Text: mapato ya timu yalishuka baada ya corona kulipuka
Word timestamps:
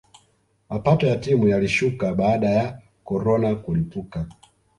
mapato 0.69 1.07
ya 1.07 1.15
timu 1.15 1.47
yalishuka 1.47 2.13
baada 2.15 2.49
ya 2.49 2.81
corona 3.03 3.55
kulipuka 3.55 4.27